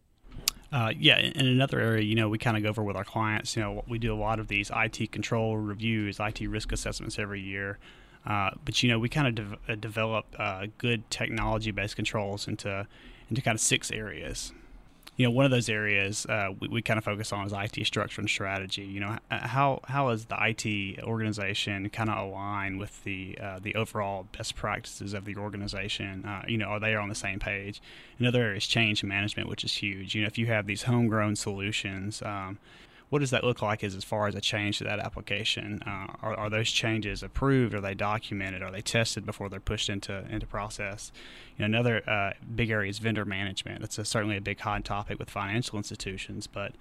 Uh, 0.71 0.93
yeah, 0.99 1.19
in 1.19 1.47
another 1.47 1.81
area, 1.81 2.02
you 2.02 2.14
know, 2.14 2.29
we 2.29 2.38
kind 2.38 2.57
of 2.57 2.62
go 2.62 2.69
over 2.69 2.83
with 2.83 2.97
our 2.97 3.05
clients. 3.05 3.57
You 3.57 3.62
know, 3.62 3.85
we 3.88 3.99
do 3.99 4.12
a 4.12 4.17
lot 4.17 4.38
of 4.38 4.49
these 4.49 4.71
IT 4.75 5.12
control 5.12 5.57
reviews, 5.57 6.21
IT 6.21 6.41
risk 6.43 6.73
assessments 6.73 7.19
every 7.19 7.41
year. 7.41 7.79
Uh, 8.26 8.50
but 8.64 8.83
you 8.83 8.91
know, 8.91 8.99
we 8.99 9.09
kind 9.09 9.38
of 9.38 9.50
de- 9.67 9.73
uh, 9.73 9.76
develop 9.76 10.26
uh, 10.38 10.67
good 10.76 11.11
technology-based 11.11 11.97
controls 11.97 12.47
into 12.47 12.87
into 13.31 13.43
kind 13.43 13.55
of 13.55 13.61
six 13.61 13.91
areas 13.91 14.52
you 15.19 15.27
know, 15.27 15.33
one 15.33 15.45
of 15.45 15.51
those 15.51 15.69
areas 15.69 16.25
uh, 16.27 16.51
we, 16.61 16.69
we 16.69 16.81
kind 16.81 16.97
of 16.97 17.05
focus 17.05 17.33
on 17.33 17.45
is 17.45 17.53
IT 17.53 17.85
structure 17.85 18.21
and 18.21 18.31
strategy. 18.31 18.85
You 18.85 19.01
know, 19.01 19.19
how 19.31 19.81
how 19.85 20.11
is 20.11 20.27
the 20.27 20.37
IT 20.41 21.03
organization 21.03 21.91
kind 21.91 22.09
of 22.09 22.29
align 22.29 22.79
with 22.79 23.03
the 23.03 23.37
uh, 23.43 23.59
the 23.61 23.75
overall 23.75 24.29
best 24.37 24.55
practices 24.55 25.15
of 25.15 25.25
the 25.25 25.35
organization? 25.35 26.25
Uh, 26.25 26.45
you 26.47 26.57
know, 26.57 26.67
are 26.67 26.81
they 26.81 26.95
on 26.95 27.09
the 27.09 27.17
same 27.17 27.41
page? 27.41 27.83
Another 28.21 28.43
area 28.43 28.59
is 28.59 28.67
change 28.69 29.03
management, 29.03 29.49
which 29.49 29.65
is 29.65 29.75
huge. 29.75 30.15
You 30.15 30.23
know, 30.23 30.29
if 30.29 30.39
you 30.39 30.47
have 30.47 30.67
these 30.67 30.85
homegrown 30.85 31.35
solutions, 31.35 32.23
um, 32.23 32.59
what 33.11 33.21
does 33.21 33.31
that 33.31 33.43
look 33.43 33.62
like 33.62 33.83
as, 33.83 33.95
as 33.95 34.05
far 34.05 34.27
as 34.27 34.35
a 34.35 34.41
change 34.41 34.79
to 34.79 34.85
that 34.85 34.99
application? 34.99 35.83
Uh, 35.87 36.09
are, 36.23 36.35
are, 36.37 36.50
those 36.50 36.71
changes 36.71 37.23
approved? 37.23 37.75
Are 37.75 37.81
they 37.81 37.95
documented? 37.95 38.62
Are 38.62 38.71
they 38.71 38.83
tested 38.83 39.25
before 39.25 39.49
they're 39.49 39.61
pushed 39.61 39.88
into 39.88 40.27
into 40.29 40.47
process? 40.47 41.11
You 41.57 41.67
know, 41.67 41.79
another 41.79 42.09
uh, 42.09 42.33
big 42.55 42.71
area 42.71 42.91
is 42.91 42.99
vendor 42.99 43.25
management. 43.25 43.81
That's 43.81 43.99
a, 43.99 44.05
certainly 44.05 44.37
a 44.37 44.41
big 44.41 44.61
hot 44.61 44.85
topic 44.85 45.19
with 45.19 45.31
financial 45.31 45.79
institutions, 45.79 46.47
but 46.47 46.75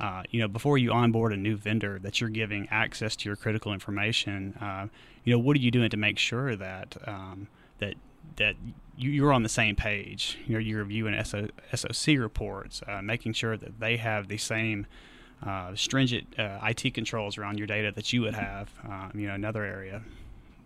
uh, 0.00 0.22
you 0.30 0.40
know, 0.40 0.48
before 0.48 0.78
you 0.78 0.92
onboard 0.92 1.32
a 1.32 1.36
new 1.36 1.56
vendor 1.56 1.98
that 1.98 2.20
you're 2.20 2.30
giving 2.30 2.66
access 2.70 3.14
to 3.16 3.28
your 3.28 3.36
critical 3.36 3.72
information, 3.72 4.56
uh, 4.60 4.86
you 5.24 5.32
know, 5.32 5.38
what 5.38 5.56
are 5.56 5.60
you 5.60 5.70
doing 5.70 5.90
to 5.90 5.96
make 5.96 6.18
sure 6.18 6.56
that 6.56 6.96
um, 7.06 7.48
that 7.78 7.94
that 8.36 8.56
you, 8.96 9.26
are 9.26 9.32
on 9.32 9.42
the 9.42 9.48
same 9.48 9.76
page? 9.76 10.38
You 10.46 10.54
know, 10.54 10.58
you're 10.58 10.78
reviewing 10.78 11.22
SO, 11.24 11.48
SOC 11.74 12.18
reports, 12.18 12.82
uh, 12.86 13.02
making 13.02 13.34
sure 13.34 13.56
that 13.58 13.80
they 13.80 13.98
have 13.98 14.28
the 14.28 14.38
same 14.38 14.86
uh, 15.44 15.74
stringent 15.74 16.38
uh, 16.38 16.58
IT 16.62 16.94
controls 16.94 17.38
around 17.38 17.58
your 17.58 17.66
data 17.66 17.92
that 17.94 18.12
you 18.12 18.22
would 18.22 18.34
have. 18.34 18.70
Um, 18.84 19.12
you 19.14 19.26
know, 19.26 19.34
another 19.34 19.64
area, 19.64 20.02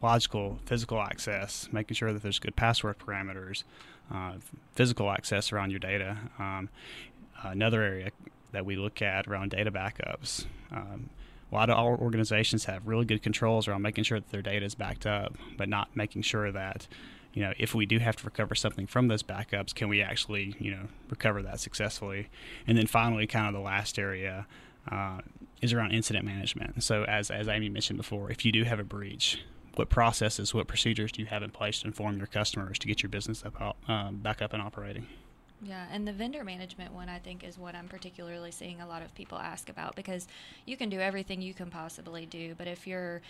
logical 0.02 0.59
physical 0.66 1.00
access, 1.00 1.69
making 1.73 1.95
sure 1.95 2.12
that 2.12 2.23
there's 2.23 2.38
good 2.38 2.57
password 2.57 2.99
parameters, 2.99 3.64
uh, 4.12 4.33
physical 4.75 5.11
access 5.11 5.52
around 5.52 5.71
your 5.71 5.81
data. 5.81 6.16
Um, 6.38 6.69
another 7.43 7.83
area 7.83 8.11
that 8.52 8.64
we 8.64 8.76
look 8.76 9.02
at 9.02 9.26
around 9.26 9.50
data 9.50 9.71
backups. 9.71 10.47
Um, 10.73 11.11
a 11.50 11.54
lot 11.54 11.71
of 11.71 11.78
our 11.78 11.97
organizations 11.97 12.64
have 12.64 12.87
really 12.87 13.04
good 13.04 13.23
controls 13.23 13.69
around 13.69 13.83
making 13.83 14.04
sure 14.04 14.19
that 14.19 14.31
their 14.31 14.43
data 14.43 14.64
is 14.64 14.75
backed 14.75 15.07
up, 15.07 15.37
but 15.57 15.69
not 15.69 15.95
making 15.95 16.23
sure 16.23 16.50
that 16.50 16.88
you 17.34 17.42
know, 17.42 17.52
if 17.58 17.74
we 17.74 17.84
do 17.84 17.98
have 17.98 18.16
to 18.16 18.24
recover 18.24 18.54
something 18.54 18.86
from 18.86 19.08
those 19.08 19.22
backups, 19.22 19.74
can 19.74 19.88
we 19.88 20.00
actually, 20.00 20.54
you 20.60 20.70
know, 20.70 20.86
recover 21.10 21.42
that 21.42 21.58
successfully? 21.58 22.28
And 22.66 22.78
then 22.78 22.86
finally, 22.86 23.26
kind 23.26 23.48
of 23.48 23.52
the 23.52 23.60
last 23.60 23.98
area 23.98 24.46
uh, 24.90 25.18
is 25.60 25.72
around 25.72 25.90
incident 25.90 26.24
management. 26.24 26.82
So, 26.84 27.02
as, 27.04 27.30
as 27.30 27.48
Amy 27.48 27.68
mentioned 27.68 27.96
before, 27.96 28.30
if 28.30 28.44
you 28.44 28.52
do 28.52 28.62
have 28.62 28.78
a 28.78 28.84
breach, 28.84 29.42
what 29.74 29.90
processes, 29.90 30.54
what 30.54 30.68
procedures 30.68 31.10
do 31.10 31.22
you 31.22 31.26
have 31.26 31.42
in 31.42 31.50
place 31.50 31.80
to 31.80 31.88
inform 31.88 32.18
your 32.18 32.28
customers 32.28 32.78
to 32.78 32.86
get 32.86 33.02
your 33.02 33.10
business 33.10 33.42
up, 33.44 33.76
um, 33.88 34.18
back 34.18 34.40
up 34.40 34.52
and 34.52 34.62
operating? 34.62 35.06
Yeah, 35.60 35.86
and 35.90 36.06
the 36.06 36.12
vendor 36.12 36.44
management 36.44 36.92
one 36.92 37.08
I 37.08 37.18
think 37.18 37.42
is 37.42 37.58
what 37.58 37.74
I'm 37.74 37.88
particularly 37.88 38.50
seeing 38.50 38.80
a 38.80 38.86
lot 38.86 39.02
of 39.02 39.14
people 39.14 39.38
ask 39.38 39.68
about 39.68 39.96
because 39.96 40.28
you 40.66 40.76
can 40.76 40.90
do 40.90 41.00
everything 41.00 41.40
you 41.40 41.54
can 41.54 41.70
possibly 41.70 42.26
do, 42.26 42.54
but 42.56 42.68
if 42.68 42.86
you're 42.86 43.22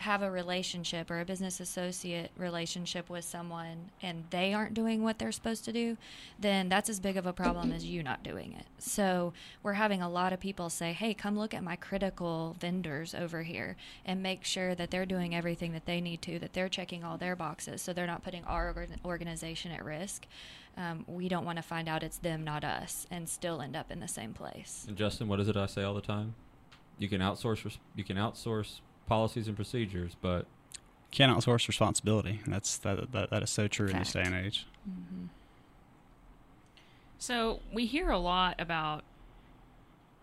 have 0.00 0.22
a 0.22 0.30
relationship 0.30 1.10
or 1.10 1.20
a 1.20 1.24
business 1.26 1.60
associate 1.60 2.30
relationship 2.38 3.10
with 3.10 3.22
someone 3.22 3.90
and 4.00 4.24
they 4.30 4.54
aren't 4.54 4.72
doing 4.72 5.02
what 5.02 5.18
they're 5.18 5.30
supposed 5.30 5.62
to 5.62 5.72
do, 5.72 5.98
then 6.38 6.70
that's 6.70 6.88
as 6.88 6.98
big 6.98 7.18
of 7.18 7.26
a 7.26 7.34
problem 7.34 7.70
as 7.70 7.84
you 7.84 8.02
not 8.02 8.22
doing 8.22 8.54
it. 8.58 8.64
So 8.78 9.34
we're 9.62 9.74
having 9.74 10.00
a 10.00 10.08
lot 10.08 10.32
of 10.32 10.40
people 10.40 10.70
say, 10.70 10.94
hey, 10.94 11.12
come 11.12 11.38
look 11.38 11.52
at 11.52 11.62
my 11.62 11.76
critical 11.76 12.56
vendors 12.58 13.14
over 13.14 13.42
here 13.42 13.76
and 14.06 14.22
make 14.22 14.42
sure 14.42 14.74
that 14.74 14.90
they're 14.90 15.04
doing 15.04 15.34
everything 15.34 15.72
that 15.72 15.84
they 15.84 16.00
need 16.00 16.22
to, 16.22 16.38
that 16.38 16.54
they're 16.54 16.70
checking 16.70 17.04
all 17.04 17.18
their 17.18 17.36
boxes 17.36 17.82
so 17.82 17.92
they're 17.92 18.06
not 18.06 18.24
putting 18.24 18.44
our 18.44 18.74
organization 19.04 19.70
at 19.70 19.84
risk. 19.84 20.26
Um, 20.78 21.04
we 21.06 21.28
don't 21.28 21.44
want 21.44 21.58
to 21.58 21.62
find 21.62 21.90
out 21.90 22.02
it's 22.02 22.16
them, 22.16 22.42
not 22.42 22.64
us, 22.64 23.06
and 23.10 23.28
still 23.28 23.60
end 23.60 23.76
up 23.76 23.90
in 23.90 24.00
the 24.00 24.08
same 24.08 24.32
place. 24.32 24.86
And 24.88 24.96
Justin, 24.96 25.28
what 25.28 25.40
is 25.40 25.48
it 25.48 25.58
I 25.58 25.66
say 25.66 25.82
all 25.82 25.94
the 25.94 26.00
time? 26.00 26.34
You 26.96 27.08
can 27.08 27.20
outsource. 27.20 27.76
You 27.94 28.04
can 28.04 28.16
outsource 28.16 28.80
policies 29.10 29.48
and 29.48 29.56
procedures, 29.56 30.16
but 30.22 30.46
can't 31.10 31.36
outsource 31.36 31.66
responsibility. 31.66 32.40
That's 32.46 32.78
that 32.78 33.12
that, 33.12 33.28
that 33.30 33.42
is 33.42 33.50
so 33.50 33.66
true 33.68 33.88
Fact. 33.88 33.94
in 33.94 33.98
this 33.98 34.12
day 34.12 34.22
and 34.22 34.34
age. 34.46 34.66
Mm-hmm. 34.88 35.26
So 37.18 37.60
we 37.74 37.84
hear 37.84 38.08
a 38.08 38.18
lot 38.18 38.58
about 38.58 39.02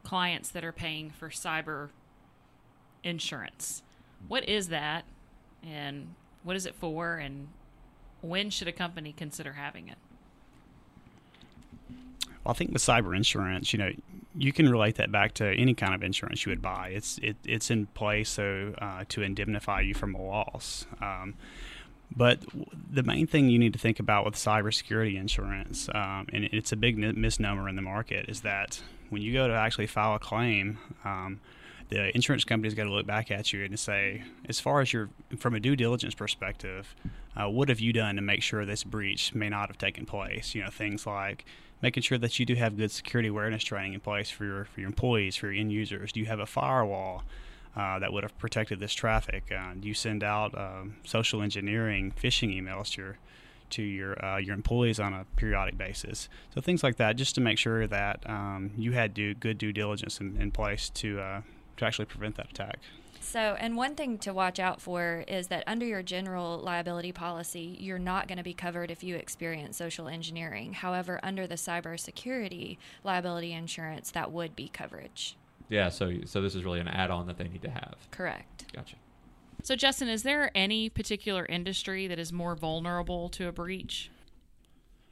clients 0.03 0.49
that 0.49 0.63
are 0.63 0.71
paying 0.71 1.11
for 1.11 1.29
cyber 1.29 1.89
insurance. 3.03 3.83
What 4.27 4.47
is 4.47 4.69
that, 4.69 5.03
and 5.61 6.15
what 6.43 6.55
is 6.55 6.65
it 6.65 6.73
for, 6.73 7.17
and 7.17 7.49
when 8.21 8.49
should 8.49 8.69
a 8.69 8.71
company 8.71 9.13
consider 9.15 9.53
having 9.53 9.89
it? 9.89 9.97
I 12.47 12.53
think 12.53 12.71
with 12.71 12.81
cyber 12.81 13.15
insurance, 13.15 13.73
you 13.73 13.79
know, 13.79 13.91
you 14.35 14.53
can 14.53 14.69
relate 14.69 14.95
that 14.95 15.11
back 15.11 15.33
to 15.35 15.47
any 15.47 15.73
kind 15.73 15.93
of 15.93 16.03
insurance 16.03 16.45
you 16.45 16.51
would 16.51 16.61
buy. 16.61 16.89
It's 16.89 17.17
it, 17.19 17.35
it's 17.43 17.69
in 17.71 17.87
place 17.87 18.29
so 18.29 18.73
uh, 18.79 19.03
to 19.09 19.21
indemnify 19.21 19.81
you 19.81 19.93
from 19.93 20.15
a 20.15 20.21
loss. 20.21 20.85
Um, 21.01 21.35
but 22.15 22.39
the 22.89 23.03
main 23.03 23.27
thing 23.27 23.49
you 23.49 23.59
need 23.59 23.73
to 23.73 23.79
think 23.79 23.99
about 23.99 24.25
with 24.25 24.35
cybersecurity 24.35 25.19
insurance, 25.19 25.89
um, 25.93 26.27
and 26.31 26.45
it's 26.45 26.71
a 26.71 26.77
big 26.77 26.97
misnomer 26.97 27.67
in 27.67 27.75
the 27.75 27.81
market, 27.81 28.29
is 28.29 28.41
that 28.41 28.81
when 29.09 29.21
you 29.21 29.33
go 29.33 29.47
to 29.47 29.53
actually 29.53 29.87
file 29.87 30.15
a 30.15 30.19
claim, 30.19 30.77
um, 31.03 31.41
the 31.89 32.13
insurance 32.15 32.43
company's 32.43 32.73
got 32.73 32.83
to 32.83 32.91
look 32.91 33.05
back 33.05 33.31
at 33.31 33.53
you 33.53 33.63
and 33.63 33.79
say, 33.79 34.23
as 34.49 34.59
far 34.59 34.81
as 34.81 34.91
your 34.91 35.09
from 35.37 35.55
a 35.55 35.59
due 35.59 35.75
diligence 35.75 36.15
perspective, 36.15 36.95
uh, 37.35 37.49
what 37.49 37.69
have 37.69 37.79
you 37.79 37.93
done 37.93 38.15
to 38.15 38.21
make 38.21 38.43
sure 38.43 38.65
this 38.65 38.83
breach 38.83 39.33
may 39.33 39.49
not 39.49 39.69
have 39.69 39.77
taken 39.77 40.05
place? 40.05 40.53
You 40.53 40.63
know, 40.63 40.69
things 40.69 41.05
like 41.05 41.45
making 41.81 42.03
sure 42.03 42.17
that 42.17 42.39
you 42.39 42.45
do 42.45 42.55
have 42.55 42.77
good 42.77 42.91
security 42.91 43.29
awareness 43.29 43.63
training 43.63 43.93
in 43.93 43.99
place 43.99 44.29
for 44.29 44.45
your 44.45 44.65
for 44.65 44.81
your 44.81 44.87
employees, 44.87 45.35
for 45.35 45.47
your 45.47 45.59
end 45.59 45.71
users. 45.71 46.11
Do 46.11 46.19
you 46.19 46.25
have 46.25 46.39
a 46.39 46.45
firewall 46.45 47.23
uh, 47.75 47.99
that 47.99 48.11
would 48.11 48.23
have 48.23 48.37
protected 48.37 48.79
this 48.79 48.93
traffic? 48.93 49.51
Uh, 49.51 49.73
do 49.79 49.87
you 49.87 49.93
send 49.93 50.23
out 50.23 50.57
um, 50.57 50.97
social 51.05 51.41
engineering 51.41 52.11
phishing 52.21 52.53
emails 52.59 52.91
to 52.93 53.01
your 53.01 53.17
to 53.69 53.81
your 53.81 54.25
uh, 54.25 54.37
your 54.37 54.55
employees 54.55 54.99
on 54.99 55.13
a 55.13 55.25
periodic 55.35 55.77
basis? 55.77 56.27
So 56.53 56.59
things 56.59 56.83
like 56.83 56.97
that, 56.97 57.15
just 57.15 57.35
to 57.35 57.41
make 57.41 57.57
sure 57.57 57.87
that 57.87 58.27
um, 58.29 58.71
you 58.77 58.91
had 58.93 59.13
do, 59.13 59.33
good 59.33 59.57
due 59.57 59.71
diligence 59.71 60.19
in, 60.19 60.41
in 60.41 60.51
place 60.51 60.89
to 60.89 61.19
uh, 61.19 61.41
to 61.77 61.85
actually 61.85 62.05
prevent 62.05 62.35
that 62.35 62.49
attack. 62.49 62.79
So, 63.19 63.57
and 63.59 63.75
one 63.75 63.95
thing 63.95 64.19
to 64.19 64.33
watch 64.33 64.57
out 64.57 64.79
for 64.81 65.25
is 65.27 65.47
that 65.47 65.63
under 65.67 65.85
your 65.85 66.01
general 66.01 66.59
liability 66.59 67.11
policy, 67.11 67.75
you're 67.79 67.99
not 67.99 68.27
going 68.27 68.37
to 68.37 68.43
be 68.43 68.53
covered 68.53 68.89
if 68.89 69.03
you 69.03 69.15
experience 69.15 69.75
social 69.75 70.07
engineering. 70.07 70.73
However, 70.73 71.19
under 71.23 71.45
the 71.45 71.55
cybersecurity 71.55 72.77
liability 73.03 73.51
insurance, 73.51 74.11
that 74.11 74.31
would 74.31 74.55
be 74.55 74.69
coverage. 74.69 75.35
Yeah, 75.67 75.89
so 75.89 76.13
so 76.25 76.41
this 76.41 76.55
is 76.55 76.63
really 76.63 76.79
an 76.79 76.87
add-on 76.87 77.27
that 77.27 77.37
they 77.37 77.49
need 77.49 77.61
to 77.63 77.69
have. 77.69 77.95
Correct. 78.11 78.71
Gotcha. 78.73 78.95
So, 79.63 79.75
Justin, 79.75 80.07
is 80.07 80.23
there 80.23 80.49
any 80.55 80.87
particular 80.87 81.45
industry 81.45 82.07
that 82.07 82.19
is 82.19 82.31
more 82.31 82.55
vulnerable 82.55 83.27
to 83.29 83.49
a 83.49 83.51
breach? 83.51 84.09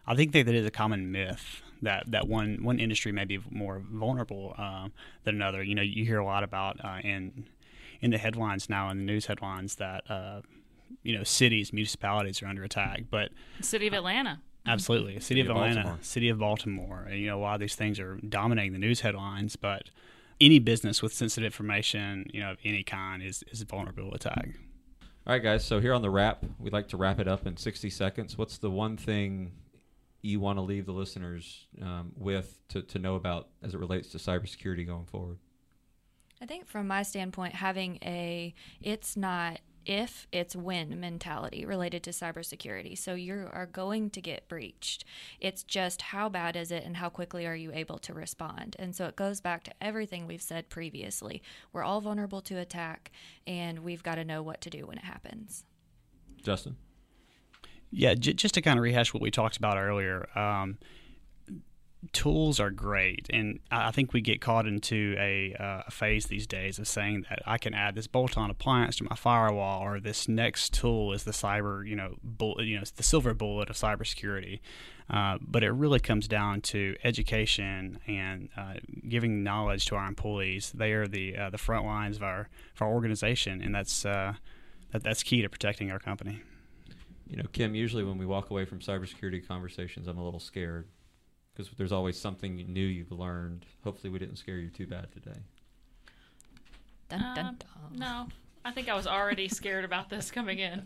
I 0.08 0.16
think 0.16 0.32
that 0.32 0.48
is 0.48 0.66
a 0.66 0.72
common 0.72 1.12
myth 1.12 1.62
that 1.86 2.04
that 2.12 2.28
one 2.28 2.60
one 2.62 2.80
industry 2.80 3.12
may 3.12 3.26
be 3.26 3.40
more 3.50 3.82
vulnerable 3.92 4.54
um, 4.58 4.92
than 5.24 5.36
another. 5.36 5.64
You 5.64 5.76
know, 5.76 5.82
you 5.82 6.06
hear 6.06 6.20
a 6.20 6.26
lot 6.26 6.44
about 6.44 6.84
uh, 6.84 7.00
in 7.04 7.46
in 8.02 8.12
the 8.12 8.18
headlines 8.18 8.70
now 8.70 8.90
in 8.90 8.98
the 8.98 9.04
news 9.04 9.26
headlines 9.26 9.76
that 9.76 10.10
uh, 10.10 10.42
you 11.04 11.18
know 11.18 11.24
cities, 11.24 11.74
municipalities 11.74 12.42
are 12.42 12.48
under 12.48 12.64
attack. 12.64 13.04
But 13.10 13.32
city 13.62 13.88
of 13.88 13.94
Atlanta. 13.94 14.42
Absolutely, 14.68 15.14
city, 15.14 15.24
city 15.24 15.42
of, 15.42 15.50
of, 15.50 15.58
Atlanta, 15.58 15.76
Baltimore. 15.76 16.00
city 16.02 16.30
of 16.30 16.40
Baltimore. 16.40 17.06
And, 17.08 17.20
you 17.20 17.28
know, 17.28 17.38
a 17.38 17.42
lot 17.42 17.54
of 17.54 17.60
these 17.60 17.76
things 17.76 18.00
are 18.00 18.16
dominating 18.28 18.74
the 18.74 18.80
news 18.80 19.02
headlines, 19.02 19.56
but 19.56 19.92
any 20.42 20.58
business 20.58 21.04
with 21.04 21.14
sensitive 21.14 21.46
information, 21.46 22.26
you 22.34 22.40
know, 22.40 22.52
of 22.52 22.58
any 22.64 22.84
kind, 22.84 23.22
is 23.22 23.44
is 23.52 23.62
vulnerable 23.62 24.10
to 24.10 24.16
attack. 24.16 24.50
All 25.28 25.34
right, 25.34 25.42
guys. 25.42 25.66
So 25.66 25.80
here 25.80 25.94
on 25.94 26.02
the 26.02 26.10
wrap, 26.10 26.46
we'd 26.60 26.74
like 26.74 26.88
to 26.90 26.98
wrap 26.98 27.20
it 27.20 27.28
up 27.28 27.48
in 27.48 27.58
60 27.58 27.90
seconds. 27.90 28.38
What's 28.38 28.58
the 28.58 28.70
one 28.70 28.96
thing 28.96 29.52
you 30.26 30.40
want 30.40 30.58
to 30.58 30.62
leave 30.62 30.86
the 30.86 30.92
listeners 30.92 31.68
um, 31.82 32.12
with 32.18 32.60
to, 32.70 32.82
to 32.82 33.00
know 33.00 33.16
about 33.16 33.50
as 33.64 33.74
it 33.74 33.80
relates 33.80 34.10
to 34.10 34.18
cybersecurity 34.18 34.86
going 34.86 35.06
forward? 35.06 35.38
I 36.42 36.46
think 36.46 36.68
from 36.68 36.88
my 36.88 37.04
standpoint, 37.04 37.56
having 37.56 37.98
a 38.04 38.54
it's 38.82 39.16
not 39.16 39.60
if 39.86 40.28
it's 40.32 40.56
when 40.56 41.00
mentality 41.00 41.64
related 41.64 42.04
to 42.04 42.10
cybersecurity. 42.10 42.98
So 42.98 43.14
you 43.14 43.48
are 43.54 43.68
going 43.68 44.10
to 44.12 44.22
get 44.22 44.48
breached. 44.50 45.06
It's 45.40 45.64
just 45.64 46.02
how 46.02 46.28
bad 46.28 46.56
is 46.56 46.72
it 46.72 46.84
and 46.84 46.98
how 46.98 47.10
quickly 47.10 47.46
are 47.46 47.56
you 47.56 47.72
able 47.72 48.00
to 48.00 48.14
respond? 48.14 48.76
And 48.80 48.96
so 48.96 49.06
it 49.06 49.16
goes 49.16 49.42
back 49.42 49.64
to 49.66 49.74
everything 49.80 50.26
we've 50.26 50.42
said 50.42 50.70
previously. 50.70 51.44
We're 51.72 51.84
all 51.84 52.02
vulnerable 52.02 52.42
to 52.42 52.58
attack 52.58 53.12
and 53.46 53.80
we've 53.80 54.04
got 54.04 54.16
to 54.16 54.26
know 54.26 54.42
what 54.42 54.62
to 54.62 54.70
do 54.70 54.88
when 54.88 54.98
it 54.98 55.04
happens. 55.04 55.66
Justin? 56.42 56.78
Yeah, 57.96 58.14
j- 58.14 58.34
just 58.34 58.54
to 58.56 58.62
kind 58.62 58.78
of 58.78 58.84
rehash 58.84 59.14
what 59.14 59.22
we 59.22 59.32
talked 59.32 59.56
about 59.56 59.78
earlier. 59.78 60.28
Um, 60.38 60.78
tools 62.12 62.60
are 62.60 62.70
great, 62.70 63.30
and 63.32 63.62
I 63.72 63.92
think 63.92 64.12
we 64.12 64.20
get 64.20 64.42
caught 64.42 64.68
into 64.68 65.16
a, 65.18 65.56
uh, 65.58 65.84
a, 65.88 65.92
phase 65.92 66.26
these 66.26 66.46
days 66.46 66.78
of 66.78 66.90
saying 66.90 67.26
that 67.30 67.42
I 67.46 67.58
can 67.58 67.74
add 67.74 67.96
this 67.96 68.06
bolt-on 68.06 68.52
appliance 68.52 68.98
to 68.98 69.06
my 69.06 69.16
firewall, 69.16 69.82
or 69.82 70.02
this 70.02 70.28
next 70.28 70.74
tool 70.74 71.14
is 71.14 71.24
the 71.24 71.32
cyber, 71.32 71.88
you 71.88 71.96
know, 71.96 72.16
bull, 72.22 72.58
you 72.60 72.78
know, 72.78 72.84
the 72.98 73.02
silver 73.02 73.34
bullet 73.34 73.70
of 73.70 73.78
cybersecurity. 73.78 74.60
Uh, 75.10 75.38
but 75.40 75.64
it 75.64 75.72
really 75.72 76.00
comes 76.02 76.28
down 76.28 76.60
to 76.62 76.96
education 77.04 78.00
and 78.08 78.50
uh, 78.58 78.74
giving 79.08 79.42
knowledge 79.42 79.86
to 79.86 79.96
our 79.96 80.08
employees. 80.08 80.74
They 80.76 80.92
are 80.92 81.08
the 81.08 81.38
uh, 81.38 81.50
the 81.50 81.60
front 81.60 81.86
lines 81.86 82.18
of 82.18 82.24
our, 82.24 82.50
of 82.76 82.82
our 82.82 82.92
organization, 82.92 83.62
and 83.62 83.74
that's 83.74 84.06
uh, 84.06 84.34
that, 84.92 85.04
that's 85.04 85.24
key 85.24 85.42
to 85.44 85.50
protecting 85.50 85.92
our 85.92 86.00
company. 86.00 86.42
You 87.28 87.38
know, 87.38 87.46
Kim. 87.52 87.76
Usually, 87.76 88.04
when 88.04 88.18
we 88.18 88.26
walk 88.26 88.50
away 88.50 88.66
from 88.66 88.80
cybersecurity 88.80 89.48
conversations, 89.48 90.08
I'm 90.08 90.18
a 90.18 90.24
little 90.24 90.40
scared 90.40 90.88
because 91.54 91.72
there's 91.78 91.92
always 91.92 92.20
something 92.20 92.56
new 92.56 92.86
you've 92.86 93.12
learned. 93.12 93.66
Hopefully, 93.84 94.12
we 94.12 94.20
didn't 94.20 94.38
scare 94.38 94.58
you 94.58 94.70
too 94.70 94.88
bad 94.88 95.12
today. 95.12 95.40
Dun, 97.10 97.20
dun, 97.20 97.46
um, 97.46 97.58
dun. 97.58 98.00
no, 98.00 98.28
I 98.64 98.72
think 98.72 98.90
I 98.90 98.96
was 98.96 99.08
already 99.08 99.48
scared 99.48 99.86
about 99.86 100.10
this 100.10 100.32
coming 100.32 100.60
in. 100.60 100.84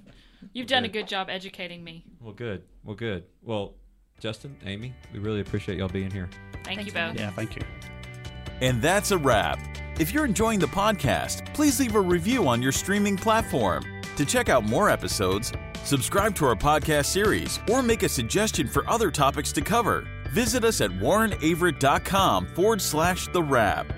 You've 0.53 0.67
done 0.67 0.85
a 0.85 0.89
good 0.89 1.07
job 1.07 1.29
educating 1.29 1.83
me. 1.83 2.05
Well, 2.21 2.33
good. 2.33 2.63
Well, 2.83 2.95
good. 2.95 3.23
Well, 3.41 3.75
Justin, 4.19 4.55
Amy, 4.65 4.93
we 5.13 5.19
really 5.19 5.41
appreciate 5.41 5.77
y'all 5.77 5.89
being 5.89 6.11
here. 6.11 6.29
Thank, 6.63 6.85
you 6.85 6.91
both. 6.91 7.17
Yeah, 7.17 7.31
thank 7.31 7.55
you. 7.55 7.61
And 8.61 8.81
that's 8.81 9.11
a 9.11 9.17
wrap. 9.17 9.59
If 9.99 10.13
you're 10.13 10.25
enjoying 10.25 10.59
the 10.59 10.67
podcast, 10.67 11.53
please 11.53 11.79
leave 11.79 11.95
a 11.95 12.01
review 12.01 12.47
on 12.47 12.61
your 12.61 12.71
streaming 12.71 13.17
platform. 13.17 13.83
To 14.19 14.25
check 14.25 14.49
out 14.49 14.65
more 14.65 14.89
episodes, 14.89 15.53
subscribe 15.85 16.35
to 16.35 16.45
our 16.45 16.53
podcast 16.53 17.05
series, 17.05 17.57
or 17.71 17.81
make 17.81 18.03
a 18.03 18.09
suggestion 18.09 18.67
for 18.67 18.85
other 18.89 19.11
topics 19.11 19.53
to 19.53 19.61
cover, 19.61 20.05
visit 20.31 20.65
us 20.65 20.81
at 20.81 20.91
warrenaverett.com 20.91 22.47
forward 22.47 22.81
slash 22.81 23.29
the 23.29 23.41
wrap. 23.41 23.93